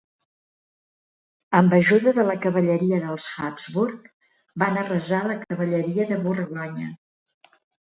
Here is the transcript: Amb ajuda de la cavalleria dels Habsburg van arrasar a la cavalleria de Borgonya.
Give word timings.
Amb 1.59 1.75
ajuda 1.81 2.15
de 2.21 2.25
la 2.31 2.37
cavalleria 2.47 3.03
dels 3.05 3.29
Habsburg 3.37 4.11
van 4.67 4.83
arrasar 4.87 5.25
a 5.25 5.33
la 5.37 5.41
cavalleria 5.49 6.13
de 6.15 6.23
Borgonya. 6.29 6.95